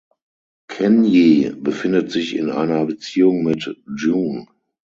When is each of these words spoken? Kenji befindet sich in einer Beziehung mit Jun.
Kenji 0.67 1.53
befindet 1.59 2.09
sich 2.09 2.35
in 2.35 2.49
einer 2.49 2.83
Beziehung 2.87 3.43
mit 3.43 3.71
Jun. 3.95 4.47